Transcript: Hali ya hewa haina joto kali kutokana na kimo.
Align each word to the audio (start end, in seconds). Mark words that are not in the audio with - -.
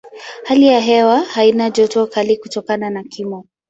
Hali 0.43 0.67
ya 0.67 0.79
hewa 0.79 1.19
haina 1.19 1.69
joto 1.69 2.07
kali 2.07 2.37
kutokana 2.37 2.89
na 2.89 3.03
kimo. 3.03 3.45